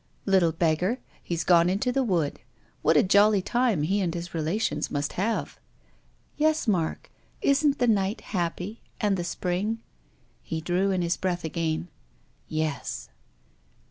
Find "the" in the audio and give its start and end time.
1.91-2.01, 7.77-7.85, 9.15-9.23